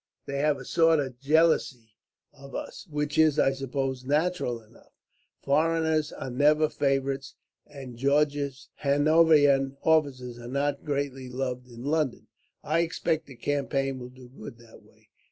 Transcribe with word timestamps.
They 0.25 0.39
have 0.39 0.57
a 0.57 0.65
sort 0.65 0.99
of 0.99 1.19
jealousy 1.19 1.91
of 2.33 2.55
us; 2.55 2.87
which 2.89 3.19
is, 3.19 3.37
I 3.37 3.51
suppose, 3.53 4.03
natural 4.03 4.59
enough. 4.59 4.95
Foreigners 5.43 6.11
are 6.11 6.31
never 6.31 6.69
favourites, 6.69 7.35
and 7.67 7.97
George's 7.97 8.69
Hanoverian 8.77 9.77
officers 9.83 10.39
are 10.39 10.47
not 10.47 10.83
greatly 10.85 11.29
loved 11.29 11.67
in 11.67 11.85
London. 11.85 12.25
I 12.63 12.79
expect 12.79 13.29
a 13.29 13.35
campaign 13.35 13.99
will 13.99 14.09
do 14.09 14.27
good, 14.27 14.57
that 14.57 14.81
way. 14.81 15.09